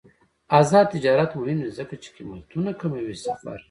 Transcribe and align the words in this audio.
آزاد 0.59 0.85
تجارت 0.93 1.31
مهم 1.39 1.57
دی 1.63 1.69
ځکه 1.77 1.93
چې 2.01 2.09
قیمتونه 2.15 2.69
کموي 2.79 3.15
سفر. 3.25 3.57